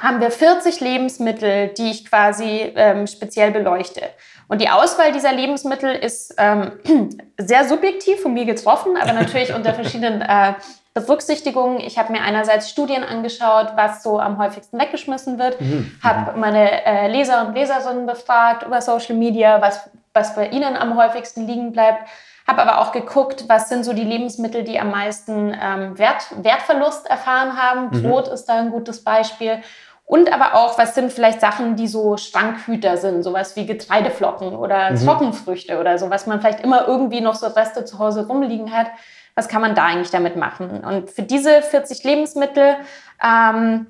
[0.00, 4.02] haben wir 40 Lebensmittel, die ich quasi ähm, speziell beleuchte.
[4.48, 6.72] Und die Auswahl dieser Lebensmittel ist ähm,
[7.38, 10.54] sehr subjektiv von mir getroffen, aber natürlich unter verschiedenen äh,
[10.94, 11.80] Berücksichtigungen.
[11.80, 15.90] Ich habe mir einerseits Studien angeschaut, was so am häufigsten weggeschmissen wird, mhm.
[16.02, 20.96] habe meine äh, Leser und Leserinnen befragt über Social Media, was, was bei ihnen am
[20.96, 22.08] häufigsten liegen bleibt.
[22.46, 27.06] Habe aber auch geguckt, was sind so die Lebensmittel, die am meisten ähm, Wert, Wertverlust
[27.06, 27.88] erfahren haben.
[27.90, 28.02] Mhm.
[28.02, 29.62] Brot ist da ein gutes Beispiel.
[30.06, 34.90] Und aber auch, was sind vielleicht Sachen, die so Schrankhüter sind, sowas wie Getreideflocken oder
[34.90, 35.02] mhm.
[35.02, 38.88] Trockenfrüchte oder so, was man vielleicht immer irgendwie noch so Reste zu Hause rumliegen hat.
[39.34, 40.84] Was kann man da eigentlich damit machen?
[40.84, 42.76] Und für diese 40 Lebensmittel
[43.24, 43.86] ähm,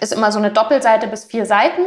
[0.00, 1.82] ist immer so eine Doppelseite bis vier Seiten.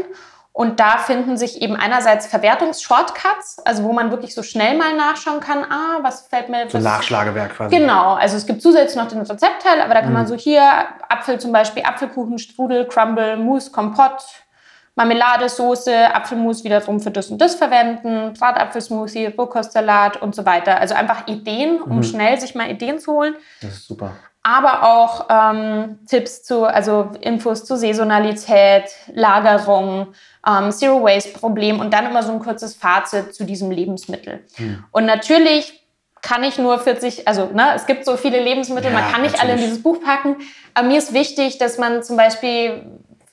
[0.55, 5.41] Und da finden sich eben einerseits Verwertungs-Shortcuts, also wo man wirklich so schnell mal nachschauen
[5.41, 6.69] kann, ah, was fällt mir...
[6.69, 7.75] So Nachschlagewerk quasi.
[7.75, 10.15] Genau, also es gibt zusätzlich noch den Rezeptteil, aber da kann mhm.
[10.15, 10.63] man so hier
[11.09, 14.23] Apfel zum Beispiel, Apfelkuchen, Strudel, Crumble, Mousse, Kompott,
[14.95, 20.79] Marmelade, Soße, Apfelmus wiederum für das und das verwenden, Bratapfelsmoothie, Rohkostsalat und so weiter.
[20.79, 22.03] Also einfach Ideen, um mhm.
[22.03, 23.35] schnell sich mal Ideen zu holen.
[23.59, 24.13] Das ist super
[24.45, 30.09] aber auch ähm, Tipps zu, also Infos zu Saisonalität, Lagerung,
[30.47, 34.43] ähm, Zero Waste Problem und dann immer so ein kurzes Fazit zu diesem Lebensmittel.
[34.57, 34.83] Hm.
[34.91, 35.81] Und natürlich
[36.21, 39.33] kann ich nur 40, also ne, es gibt so viele Lebensmittel, ja, man kann nicht
[39.33, 39.41] natürlich.
[39.41, 40.35] alle in dieses Buch packen.
[40.75, 42.85] Aber mir ist wichtig, dass man zum Beispiel,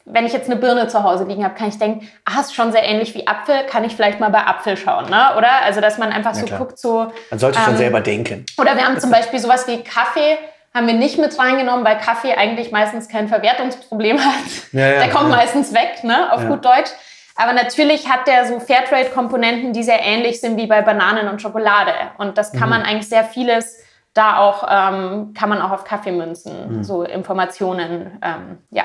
[0.07, 2.72] wenn ich jetzt eine Birne zu Hause liegen habe, kann ich denken, ah, ist schon
[2.72, 5.37] sehr ähnlich wie Apfel, kann ich vielleicht mal bei Apfel schauen, ne?
[5.37, 5.62] oder?
[5.62, 6.59] Also dass man einfach ja, so klar.
[6.59, 7.12] guckt, so.
[7.29, 8.46] Man sollte ähm, schon selber denken.
[8.59, 10.38] Oder wir haben zum Beispiel sowas wie Kaffee
[10.74, 14.72] haben wir nicht mit reingenommen, weil Kaffee eigentlich meistens kein Verwertungsproblem hat.
[14.72, 15.37] Ja, ja, der kommt ja.
[15.37, 16.90] meistens weg, ne, auf gut Deutsch.
[17.35, 21.92] Aber natürlich hat der so Fairtrade-Komponenten, die sehr ähnlich sind wie bei Bananen und Schokolade.
[22.18, 22.70] Und das kann mhm.
[22.70, 23.82] man eigentlich sehr vieles
[24.14, 26.85] da auch, ähm, kann man auch auf Kaffee münzen, mhm.
[26.85, 28.85] so Informationen, ähm, ja.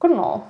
[0.00, 0.42] Genau.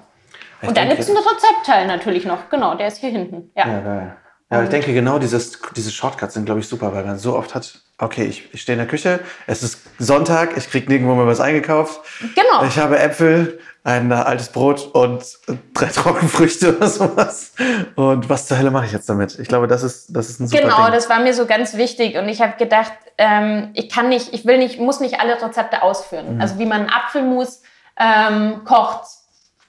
[0.63, 3.51] Ich und dann gibt es einen Rezeptteil natürlich noch, genau, der ist hier hinten.
[3.55, 4.17] Ja, ja geil.
[4.51, 7.55] Ja, ich denke genau dieses, diese Shortcuts sind, glaube ich, super, weil man so oft
[7.55, 11.27] hat, okay, ich, ich stehe in der Küche, es ist Sonntag, ich kriege nirgendwo mehr
[11.27, 12.01] was eingekauft.
[12.35, 12.65] Genau.
[12.65, 15.23] Ich habe Äpfel, ein altes Brot und
[15.75, 17.53] drei Trockenfrüchte oder sowas.
[17.95, 19.39] Und was zur Hölle mache ich jetzt damit?
[19.39, 20.95] Ich glaube, das ist, das ist ein super Genau, Ding.
[20.95, 22.17] das war mir so ganz wichtig.
[22.17, 25.83] Und ich habe gedacht, ähm, ich kann nicht, ich will nicht, muss nicht alle Rezepte
[25.83, 26.37] ausführen.
[26.37, 26.41] Mhm.
[26.41, 27.63] Also wie man Apfelmus
[27.99, 29.05] ähm, kocht,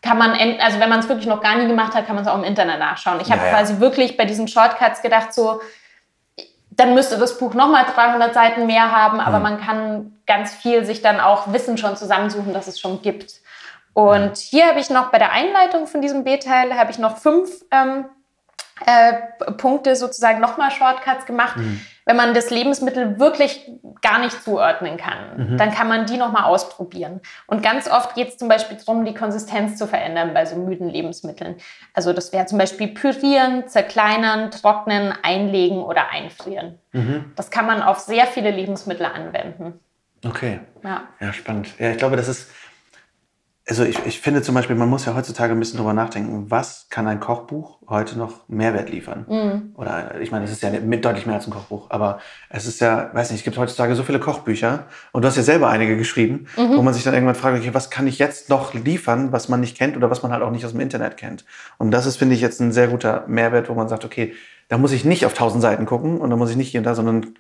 [0.02, 2.30] kann man, also wenn man es wirklich noch gar nie gemacht hat, kann man es
[2.30, 3.20] auch im Internet nachschauen.
[3.22, 5.62] Ich habe ja, quasi wirklich bei diesen Shortcuts gedacht, so,
[6.72, 9.44] dann müsste das Buch nochmal 300 Seiten mehr haben, aber mhm.
[9.44, 13.42] man kann ganz viel sich dann auch Wissen schon zusammensuchen, dass es schon gibt.
[13.94, 17.50] Und hier habe ich noch bei der Einleitung von diesem B-Teil habe ich noch fünf
[17.72, 18.06] ähm,
[18.86, 21.58] äh, Punkte sozusagen nochmal Shortcuts gemacht.
[21.58, 21.82] Mhm.
[22.10, 23.70] Wenn man das Lebensmittel wirklich
[24.02, 25.58] gar nicht zuordnen kann, mhm.
[25.58, 27.22] dann kann man die nochmal ausprobieren.
[27.46, 30.90] Und ganz oft geht es zum Beispiel darum, die Konsistenz zu verändern bei so müden
[30.90, 31.58] Lebensmitteln.
[31.94, 36.80] Also das wäre zum Beispiel pürieren, zerkleinern, trocknen, einlegen oder einfrieren.
[36.94, 37.26] Mhm.
[37.36, 39.80] Das kann man auf sehr viele Lebensmittel anwenden.
[40.26, 40.62] Okay.
[40.84, 41.04] Ja.
[41.20, 41.68] ja, spannend.
[41.78, 42.50] Ja, ich glaube, das ist
[43.70, 46.88] also ich, ich finde zum Beispiel, man muss ja heutzutage ein bisschen drüber nachdenken, was
[46.90, 49.26] kann ein Kochbuch heute noch Mehrwert liefern?
[49.30, 49.76] Mhm.
[49.76, 53.12] Oder ich meine, es ist ja deutlich mehr als ein Kochbuch, aber es ist ja,
[53.14, 56.48] weiß nicht, es gibt heutzutage so viele Kochbücher und du hast ja selber einige geschrieben,
[56.58, 56.78] mhm.
[56.78, 59.60] wo man sich dann irgendwann fragt, okay, was kann ich jetzt noch liefern, was man
[59.60, 61.46] nicht kennt oder was man halt auch nicht aus dem Internet kennt?
[61.78, 64.34] Und das ist, finde ich, jetzt ein sehr guter Mehrwert, wo man sagt, okay,
[64.68, 66.86] da muss ich nicht auf tausend Seiten gucken und da muss ich nicht hier und
[66.86, 67.36] da, sondern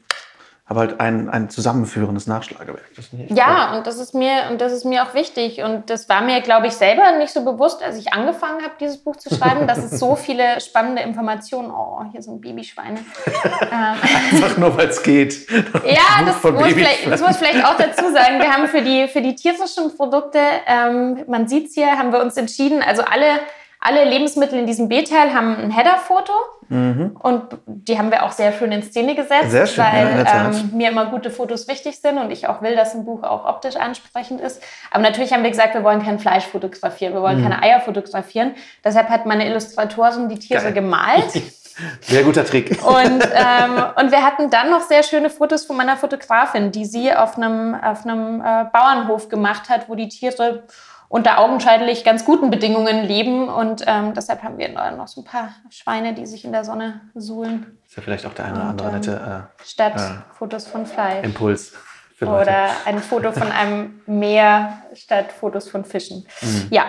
[0.69, 2.83] aber halt ein, ein zusammenführendes Nachschlagewerk.
[3.29, 6.41] ja, und das ist mir und das ist mir auch wichtig und das war mir,
[6.41, 9.79] glaube ich, selber nicht so bewusst, als ich angefangen habe, dieses Buch zu schreiben, dass
[9.79, 11.71] es so viele spannende Informationen.
[11.71, 12.99] Oh, hier sind Babyschweine.
[13.71, 15.49] Einfach nur, weil es geht.
[15.49, 18.37] ja, das muss, vielleicht, das muss vielleicht auch dazu sagen.
[18.39, 22.21] Wir haben für die für die tierischen Produkte, ähm, man sieht es hier, haben wir
[22.21, 22.83] uns entschieden.
[22.83, 23.39] Also alle
[23.81, 26.33] alle Lebensmittel in diesem B-Teil haben ein Header-Foto
[26.67, 27.15] mhm.
[27.17, 30.71] und die haben wir auch sehr schön in Szene gesetzt, sehr schön, weil ja, ähm,
[30.73, 33.77] mir immer gute Fotos wichtig sind und ich auch will, dass ein Buch auch optisch
[33.77, 34.61] ansprechend ist.
[34.91, 37.43] Aber natürlich haben wir gesagt, wir wollen kein Fleisch fotografieren, wir wollen mhm.
[37.43, 38.53] keine Eier fotografieren.
[38.83, 40.73] Deshalb hat meine Illustratorin die Tiere Geil.
[40.73, 41.31] gemalt.
[42.01, 42.71] Sehr guter Trick.
[42.85, 47.13] Und, ähm, und wir hatten dann noch sehr schöne Fotos von meiner Fotografin, die sie
[47.13, 50.63] auf einem, auf einem äh, Bauernhof gemacht hat, wo die Tiere
[51.09, 53.49] unter augenscheinlich ganz guten Bedingungen leben.
[53.49, 57.01] Und ähm, deshalb haben wir noch so ein paar Schweine, die sich in der Sonne
[57.15, 57.77] suhlen.
[57.85, 59.47] Ist ja vielleicht auch der eine oder andere nette.
[59.59, 61.25] Äh, statt äh, Fotos von Fleisch.
[61.25, 61.73] Impuls.
[62.21, 66.25] Oder ein Foto von einem Meer statt Fotos von Fischen.
[66.41, 66.67] Mhm.
[66.69, 66.83] Ja,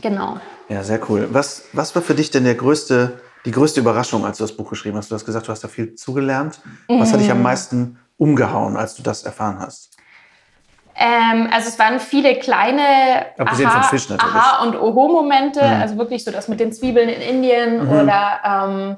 [0.00, 0.38] genau.
[0.68, 1.28] Ja, sehr cool.
[1.32, 4.70] Was, was war für dich denn der größte, die größte Überraschung, als du das Buch
[4.70, 5.10] geschrieben hast?
[5.10, 6.60] Du hast gesagt, du hast da viel zugelernt.
[6.88, 7.12] Was mhm.
[7.12, 7.42] hat dich am mhm.
[7.42, 9.91] meisten umgehauen, als du das erfahren hast?
[11.02, 15.82] Ähm, also es waren viele kleine Aha, Aha und Oho-Momente, mhm.
[15.82, 17.90] also wirklich so das mit den Zwiebeln in Indien mhm.
[17.90, 18.96] oder ähm,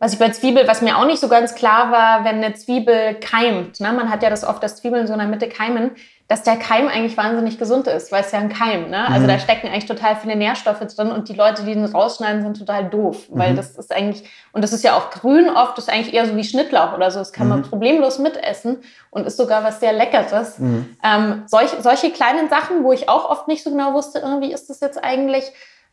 [0.00, 3.14] was ich bei Zwiebel, was mir auch nicht so ganz klar war, wenn eine Zwiebel
[3.20, 3.92] keimt, ne?
[3.92, 5.92] man hat ja das oft, dass Zwiebeln so in der Mitte keimen,
[6.26, 9.04] dass der Keim eigentlich wahnsinnig gesund ist, weil es ja ein Keim, ne?
[9.08, 9.28] Also mhm.
[9.28, 12.88] da stecken eigentlich total viele Nährstoffe drin und die Leute, die den rausschneiden, sind total
[12.88, 13.56] doof, weil mhm.
[13.56, 16.36] das ist eigentlich, und das ist ja auch grün oft, das ist eigentlich eher so
[16.36, 17.54] wie Schnittlauch oder so, das kann mhm.
[17.54, 18.78] man problemlos mitessen
[19.10, 20.60] und ist sogar was sehr Leckeres.
[20.60, 20.96] Mhm.
[21.02, 24.70] Ähm, solch, solche kleinen Sachen, wo ich auch oft nicht so genau wusste, irgendwie ist
[24.70, 25.50] das jetzt eigentlich,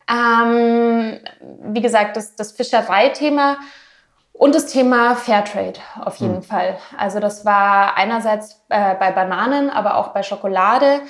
[0.08, 1.18] ähm,
[1.64, 3.56] wie gesagt, das, das Fischereithema,
[4.38, 6.42] und das Thema Fairtrade auf jeden mhm.
[6.42, 6.78] Fall.
[6.96, 11.00] Also das war einerseits äh, bei Bananen, aber auch bei Schokolade,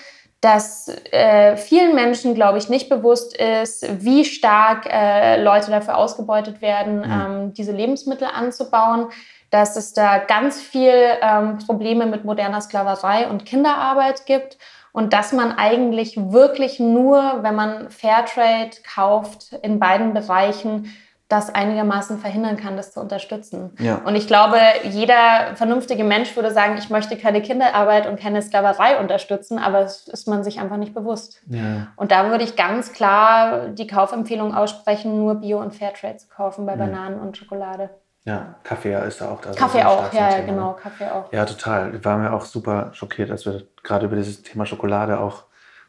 [0.41, 6.63] dass äh, vielen Menschen, glaube ich, nicht bewusst ist, wie stark äh, Leute dafür ausgebeutet
[6.63, 7.05] werden, mhm.
[7.05, 9.09] ähm, diese Lebensmittel anzubauen,
[9.51, 14.57] dass es da ganz viel ähm, Probleme mit moderner Sklaverei und Kinderarbeit gibt
[14.93, 20.95] und dass man eigentlich wirklich nur, wenn man Fairtrade kauft, in beiden Bereichen
[21.29, 23.71] das einigermaßen verhindern kann, das zu unterstützen.
[23.79, 23.97] Ja.
[24.07, 28.99] Und ich glaube, jeder vernünftige Mensch würde sagen, ich möchte keine Kinderarbeit und keine Sklaverei
[28.99, 31.43] unterstützen, aber es ist man sich einfach nicht bewusst.
[31.47, 31.89] Ja.
[31.97, 36.65] Und da würde ich ganz klar die Kaufempfehlung aussprechen, nur Bio und Fairtrade zu kaufen
[36.65, 36.79] bei ja.
[36.79, 37.91] Bananen und Schokolade.
[38.25, 39.53] Ja, Kaffee ist da auch da.
[39.53, 40.47] Kaffee auch, ja, Thema.
[40.47, 41.33] genau, Kaffee auch.
[41.33, 41.93] Ja, total.
[41.93, 45.45] Wir waren ja auch super schockiert, als wir gerade über dieses Thema Schokolade auch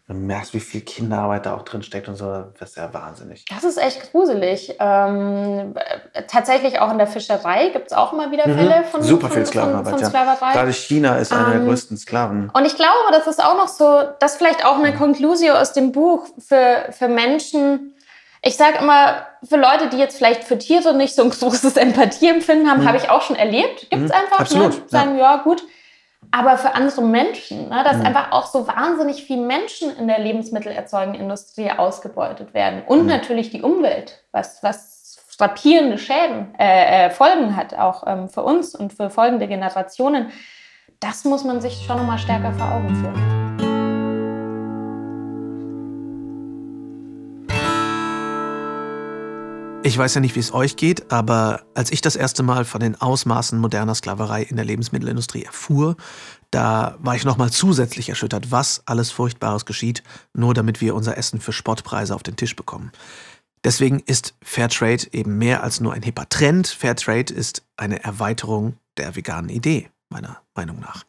[0.10, 3.46] du merkst, wie viel Kinderarbeit da auch drin steckt und so, das ist ja wahnsinnig.
[3.46, 4.76] Das ist echt gruselig.
[4.80, 5.76] Ähm,
[6.28, 8.56] tatsächlich auch in der Fischerei gibt es auch immer wieder mhm.
[8.56, 8.86] Fälle mhm.
[8.86, 10.48] von, Super viel Sklavenarbeit, von, von Sklaverei.
[10.48, 10.54] Ja.
[10.54, 12.50] Gerade China ist einer ähm, der größten Sklaven.
[12.52, 15.74] Und ich glaube, das ist auch noch so, das ist vielleicht auch eine Konklusion aus
[15.74, 17.94] dem Buch für, für Menschen.
[18.42, 22.68] Ich sage immer, für Leute, die jetzt vielleicht für Tiere nicht so ein großes Empathieempfinden
[22.70, 22.88] haben, mhm.
[22.88, 23.92] habe ich auch schon erlebt.
[23.92, 24.16] Gibt es mhm.
[24.16, 24.40] einfach.
[24.40, 24.72] Absolut.
[24.72, 24.84] Ne?
[24.88, 25.62] Sagen, ja, ja gut
[26.32, 28.06] aber für andere Menschen, ne, dass mhm.
[28.06, 33.08] einfach auch so wahnsinnig viele Menschen in der lebensmittelerzeugenden Industrie ausgebeutet werden und mhm.
[33.08, 38.76] natürlich die Umwelt, was, was frappierende Schäden, äh, äh, Folgen hat, auch ähm, für uns
[38.76, 40.32] und für folgende Generationen,
[41.00, 43.39] das muss man sich schon nochmal stärker vor Augen führen.
[49.82, 52.82] Ich weiß ja nicht, wie es euch geht, aber als ich das erste Mal von
[52.82, 55.96] den Ausmaßen moderner Sklaverei in der Lebensmittelindustrie erfuhr,
[56.52, 61.40] da war ich nochmal zusätzlich erschüttert, was alles Furchtbares geschieht, nur damit wir unser Essen
[61.40, 62.92] für Spottpreise auf den Tisch bekommen.
[63.64, 66.68] Deswegen ist Fairtrade eben mehr als nur ein hipper Trend.
[66.68, 71.06] Fairtrade ist eine Erweiterung der veganen Idee, meiner Meinung nach.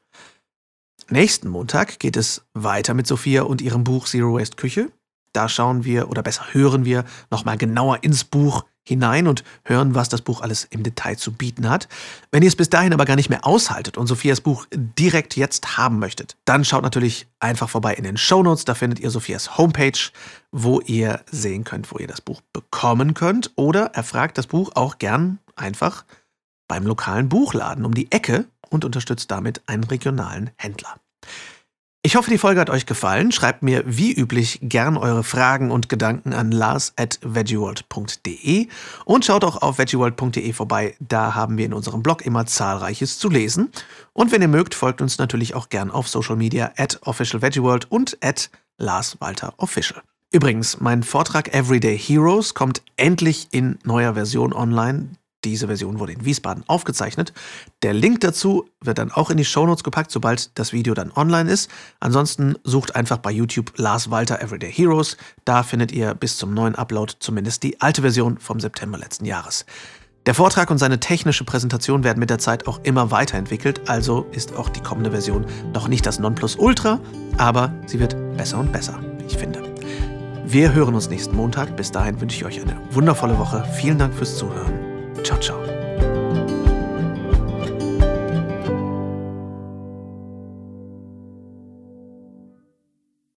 [1.09, 4.93] Nächsten Montag geht es weiter mit Sophia und ihrem Buch Zero Waste Küche.
[5.33, 10.09] Da schauen wir oder besser hören wir nochmal genauer ins Buch hinein und hören, was
[10.09, 11.89] das Buch alles im Detail zu bieten hat.
[12.33, 15.77] Wenn ihr es bis dahin aber gar nicht mehr aushaltet und Sophias Buch direkt jetzt
[15.77, 18.65] haben möchtet, dann schaut natürlich einfach vorbei in den Show Notes.
[18.65, 19.99] Da findet ihr Sophias Homepage,
[20.51, 23.53] wo ihr sehen könnt, wo ihr das Buch bekommen könnt.
[23.55, 26.05] Oder erfragt das Buch auch gern einfach
[26.67, 30.97] beim lokalen Buchladen um die Ecke und unterstützt damit einen regionalen Händler.
[32.03, 33.31] Ich hoffe, die Folge hat euch gefallen.
[33.31, 38.69] Schreibt mir wie üblich gern eure Fragen und Gedanken an lars at veggieworld.de
[39.05, 40.97] und schaut auch auf veggieworld.de vorbei.
[40.99, 43.71] Da haben wir in unserem Blog immer zahlreiches zu lesen.
[44.15, 48.17] Und wenn ihr mögt, folgt uns natürlich auch gern auf Social Media at officialveggieworld und
[48.23, 50.01] at larswalterofficial.
[50.33, 55.11] Übrigens, mein Vortrag Everyday Heroes kommt endlich in neuer Version online.
[55.45, 57.33] Diese Version wurde in Wiesbaden aufgezeichnet.
[57.83, 61.51] Der Link dazu wird dann auch in die Shownotes gepackt, sobald das Video dann online
[61.51, 61.71] ist.
[61.99, 65.17] Ansonsten sucht einfach bei YouTube Lars Walter Everyday Heroes.
[65.45, 69.65] Da findet ihr bis zum neuen Upload zumindest die alte Version vom September letzten Jahres.
[70.27, 74.55] Der Vortrag und seine technische Präsentation werden mit der Zeit auch immer weiterentwickelt, also ist
[74.55, 77.01] auch die kommende Version noch nicht das Nonplusultra,
[77.39, 79.63] aber sie wird besser und besser, wie ich finde.
[80.45, 81.77] Wir hören uns nächsten Montag.
[81.77, 83.65] Bis dahin wünsche ich euch eine wundervolle Woche.
[83.77, 84.90] Vielen Dank fürs Zuhören.
[85.23, 85.80] 昭昭